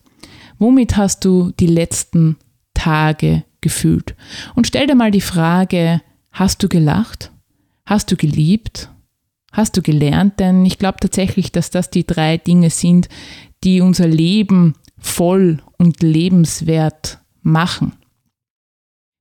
Womit 0.59 0.97
hast 0.97 1.25
du 1.25 1.51
die 1.59 1.67
letzten 1.67 2.37
Tage 2.73 3.43
gefühlt? 3.61 4.15
Und 4.55 4.67
stell 4.67 4.85
dir 4.85 4.95
mal 4.95 5.11
die 5.11 5.21
Frage, 5.21 6.01
hast 6.31 6.61
du 6.61 6.69
gelacht? 6.69 7.31
Hast 7.85 8.11
du 8.11 8.15
geliebt? 8.15 8.89
Hast 9.51 9.77
du 9.77 9.81
gelernt? 9.81 10.39
Denn 10.39 10.65
ich 10.65 10.77
glaube 10.77 10.97
tatsächlich, 10.99 11.51
dass 11.51 11.71
das 11.71 11.89
die 11.89 12.05
drei 12.05 12.37
Dinge 12.37 12.69
sind, 12.69 13.07
die 13.63 13.81
unser 13.81 14.07
Leben 14.07 14.75
voll 14.99 15.63
und 15.77 16.03
lebenswert 16.03 17.19
machen. 17.41 17.93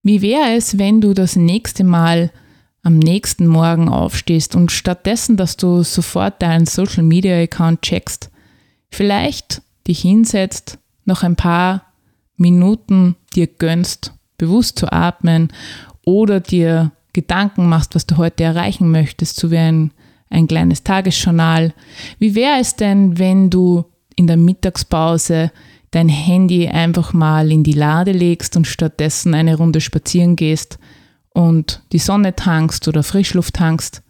Wie 0.03 0.23
wäre 0.23 0.55
es, 0.57 0.79
wenn 0.79 1.01
du 1.01 1.15
das 1.15 1.37
nächste 1.37 1.85
Mal 1.85 2.31
am 2.83 2.99
nächsten 2.99 3.47
Morgen 3.47 3.89
aufstehst 3.89 4.55
und 4.55 4.71
stattdessen, 4.71 5.37
dass 5.37 5.57
du 5.57 5.83
sofort 5.83 6.41
deinen 6.41 6.67
Social 6.67 7.03
Media 7.03 7.37
Account 7.43 7.83
checkst, 7.83 8.31
vielleicht 8.91 9.63
dich 9.87 10.01
hinsetzt, 10.01 10.79
noch 11.05 11.23
ein 11.23 11.37
paar 11.37 11.83
Minuten 12.37 13.17
dir 13.35 13.47
gönnst, 13.47 14.13
bewusst 14.39 14.79
zu 14.79 14.93
atmen 14.93 15.53
oder 16.05 16.41
dir 16.41 16.93
Gedanken 17.13 17.69
machst, 17.69 17.95
was 17.95 18.07
du 18.07 18.19
heute 18.19 18.45
erreichen 18.45 18.91
möchtest, 18.91 19.37
so 19.37 19.51
wie 19.51 19.59
ein, 19.59 19.91
ein 20.29 20.47
kleines 20.47 20.85
Tagesjournal. 20.85 21.73
Wie 22.19 22.35
wäre 22.35 22.61
es 22.61 22.77
denn, 22.77 23.19
wenn 23.19 23.49
du 23.49 23.87
in 24.17 24.27
der 24.27 24.37
Mittagspause 24.37 25.51
dein 25.93 26.09
Handy 26.09 26.69
einfach 26.69 27.15
mal 27.15 27.51
in 27.51 27.63
die 27.63 27.73
Lade 27.73 28.13
legst 28.13 28.57
und 28.57 28.67
stattdessen 28.67 29.35
eine 29.35 29.57
Runde 29.57 29.81
spazieren 29.81 30.37
gehst 30.37 30.79
und 31.31 31.83
die 31.93 31.99
Sonne 31.99 32.37
tankst 32.37 32.87
oder 32.87 33.03
Frischluft 33.03 33.55
tankst? 33.55 34.03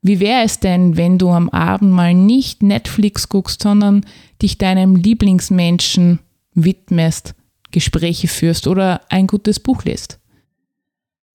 Wie 0.00 0.20
wäre 0.20 0.44
es 0.44 0.60
denn, 0.60 0.96
wenn 0.96 1.18
du 1.18 1.30
am 1.30 1.48
Abend 1.48 1.92
mal 1.92 2.14
nicht 2.14 2.62
Netflix 2.62 3.28
guckst, 3.28 3.62
sondern 3.62 4.04
dich 4.40 4.58
deinem 4.58 4.96
Lieblingsmenschen 4.96 6.20
widmest, 6.54 7.34
Gespräche 7.70 8.28
führst 8.28 8.66
oder 8.66 9.00
ein 9.08 9.26
gutes 9.26 9.60
Buch 9.60 9.84
liest? 9.84 10.20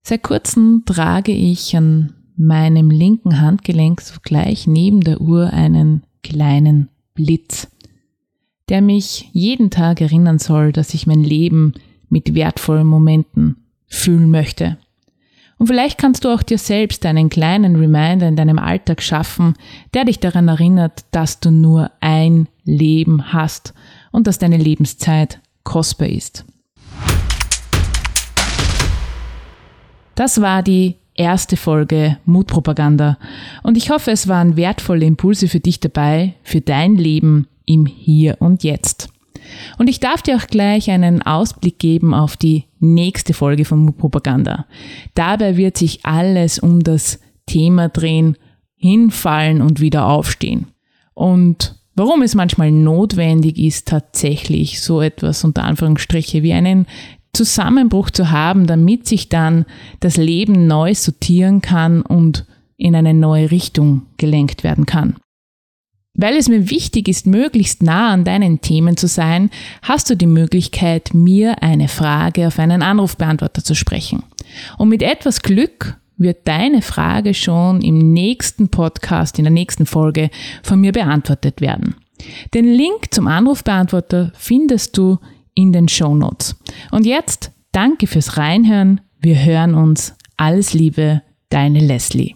Seit 0.01 0.24
kurzem 0.24 0.84
trage 0.86 1.32
ich 1.32 1.75
an 1.75 2.13
meinem 2.36 2.89
linken 2.89 3.39
Handgelenk 3.39 4.01
so 4.01 4.15
gleich 4.24 4.65
neben 4.67 5.01
der 5.01 5.22
Uhr 5.22 5.51
einen 5.51 6.03
kleinen 6.24 6.89
Blitz 7.13 7.67
der 8.70 8.82
mich 8.82 9.29
jeden 9.34 9.70
Tag 9.70 10.01
erinnern 10.01 10.39
soll, 10.39 10.72
dass 10.72 10.93
ich 10.93 11.08
mein 11.08 11.24
Leben 11.24 11.74
mit 12.10 12.34
wertvollen 12.34 12.88
Momenten 12.88 13.58
fühlen 13.88 14.32
möchte. 14.32 14.77
Und 15.58 15.68
vielleicht 15.68 15.98
kannst 15.98 16.26
du 16.26 16.30
auch 16.30 16.44
dir 16.44 16.58
selbst 16.58 17.06
einen 17.06 17.30
kleinen 17.30 17.76
Reminder 17.76 18.28
in 18.28 18.36
deinem 18.36 18.60
Alltag 18.60 19.02
schaffen, 19.02 19.54
der 19.94 20.06
dich 20.06 20.20
daran 20.20 20.48
erinnert, 20.48 21.06
dass 21.12 21.40
du 21.40 21.52
nur 21.52 21.92
ein 22.02 22.48
Leben 22.66 23.34
hast 23.34 23.74
und 24.12 24.28
dass 24.28 24.40
deine 24.40 24.58
Lebenszeit 24.58 25.40
kostbar 25.64 26.10
ist. 26.10 26.46
Das 30.16 30.42
war 30.42 30.62
die 30.62 30.96
erste 31.16 31.58
Folge 31.58 32.18
Mutpropaganda 32.26 33.18
und 33.64 33.78
ich 33.78 33.90
hoffe, 33.90 34.12
es 34.12 34.28
waren 34.28 34.58
wertvolle 34.58 35.06
Impulse 35.06 35.48
für 35.48 35.60
dich 35.60 35.80
dabei, 35.80 36.36
für 36.44 36.62
dein 36.62 36.96
Leben 36.96 37.48
im 37.66 37.86
Hier 37.86 38.38
und 38.40 38.64
Jetzt. 38.64 39.10
Und 39.78 39.90
ich 39.90 40.00
darf 40.00 40.22
dir 40.22 40.38
auch 40.38 40.48
gleich 40.48 40.90
einen 40.90 41.22
Ausblick 41.22 41.80
geben 41.80 42.14
auf 42.14 42.38
die 42.38 42.66
nächste 42.84 43.34
Folge 43.34 43.66
von 43.66 43.96
Propaganda. 43.96 44.66
Dabei 45.16 45.58
wird 45.58 45.78
sich 45.78 46.06
alles 46.06 46.60
um 46.60 46.82
das 46.82 47.20
Thema 47.46 47.90
drehen, 47.90 48.38
hinfallen 48.75 49.62
und 49.62 49.80
wieder 49.80 50.08
aufstehen. 50.08 50.68
Und 51.13 51.75
warum 51.96 52.22
es 52.22 52.36
manchmal 52.36 52.72
notwendig 52.72 53.58
ist, 53.58 53.88
tatsächlich 53.88 54.82
so 54.82 55.02
etwas 55.02 55.43
unter 55.43 55.63
Anführungsstriche 55.63 56.43
wie 56.43 56.54
einen 56.54 56.86
Zusammenbruch 57.32 58.10
zu 58.10 58.30
haben, 58.30 58.67
damit 58.67 59.08
sich 59.08 59.30
dann 59.30 59.65
das 60.00 60.17
Leben 60.17 60.67
neu 60.67 60.93
sortieren 60.93 61.62
kann 61.62 62.02
und 62.02 62.46
in 62.78 62.96
eine 62.96 63.13
neue 63.13 63.50
Richtung 63.50 64.04
gelenkt 64.17 64.63
werden 64.63 64.86
kann. 64.86 65.15
Weil 66.15 66.38
es 66.38 66.47
mir 66.47 66.69
wichtig 66.69 67.08
ist, 67.08 67.26
möglichst 67.26 67.82
nah 67.82 68.12
an 68.12 68.23
deinen 68.23 68.62
Themen 68.62 68.97
zu 68.97 69.08
sein, 69.08 69.49
hast 69.82 70.10
du 70.10 70.15
die 70.15 70.28
Möglichkeit, 70.28 71.13
mir 71.13 71.63
eine 71.63 71.88
Frage 71.88 72.47
auf 72.47 72.60
einen 72.60 72.84
Anrufbeantworter 72.84 73.63
zu 73.63 73.73
sprechen. 73.73 74.23
Und 74.78 74.89
mit 74.89 75.02
etwas 75.02 75.41
Glück 75.41 75.97
wird 76.17 76.47
deine 76.47 76.84
Frage 76.84 77.34
schon 77.34 77.82
im 77.82 78.13
nächsten 78.13 78.69
Podcast, 78.69 79.39
in 79.39 79.45
der 79.45 79.54
nächsten 79.54 79.88
Folge 79.88 80.30
von 80.62 80.80
mir 80.80 80.91
beantwortet 80.91 81.62
werden. 81.62 81.95
Den 82.54 82.65
Link 82.65 83.12
zum 83.12 83.28
Anrufbeantworter 83.28 84.32
findest 84.36 84.95
du 84.97 85.17
in 85.56 85.73
den 85.73 85.88
Show 85.88 86.13
Notes. 86.13 86.56
Und 86.91 87.08
jetzt 87.08 87.52
danke 87.71 88.06
fürs 88.06 88.38
Reinhören. 88.38 89.02
Wir 89.19 89.43
hören 89.43 89.73
uns. 89.73 90.13
Alles 90.38 90.73
Liebe, 90.73 91.21
deine 91.49 91.80
Leslie. 91.80 92.36